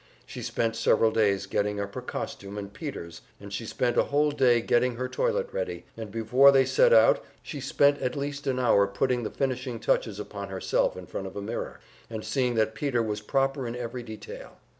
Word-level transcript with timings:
She 0.25 0.41
spent 0.41 0.75
several 0.75 1.11
days 1.11 1.45
getting 1.45 1.79
up 1.79 1.93
her 1.93 2.01
costume 2.01 2.57
and 2.57 2.73
Peter's, 2.73 3.21
and 3.39 3.53
she 3.53 3.67
spent 3.67 3.97
a 3.97 4.05
whole 4.05 4.31
day 4.31 4.59
getting 4.59 4.95
her 4.95 5.07
toilet 5.07 5.49
ready, 5.53 5.85
and 5.95 6.09
before 6.11 6.51
they 6.51 6.65
set 6.65 6.91
out 6.91 7.23
she 7.43 7.61
spent 7.61 7.99
at 7.99 8.15
least 8.15 8.47
an 8.47 8.57
hour 8.57 8.87
putting 8.87 9.21
the 9.21 9.29
finishing 9.29 9.79
touches 9.79 10.19
upon 10.19 10.49
herself 10.49 10.97
in 10.97 11.05
front 11.05 11.27
of 11.27 11.35
a 11.35 11.41
mirror, 11.43 11.79
and 12.09 12.25
seeing 12.25 12.55
that 12.55 12.73
Peter 12.73 13.03
was 13.03 13.21
proper 13.21 13.67
in 13.67 13.75
every 13.75 14.01
detail. 14.01 14.57